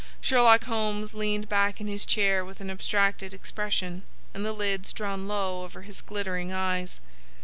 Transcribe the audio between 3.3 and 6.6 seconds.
expression and the lids drawn low over his glittering